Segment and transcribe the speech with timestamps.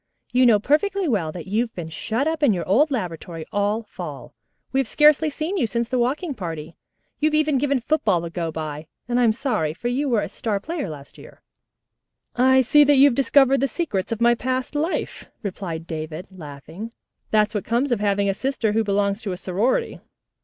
[0.33, 4.33] "You know perfectly well that you've been shut up in your old laboratory all fall.
[4.71, 6.75] We have scarcely seen you since the walking party.
[7.19, 10.21] You have even given football the go by, and I'm so sorry, for you were
[10.21, 11.43] a star player last year."
[12.35, 16.93] "I see you have discovered the secrets of my past life," replied David, laughing.
[17.29, 19.99] "That's what comes of having a sister who belongs to a sorority.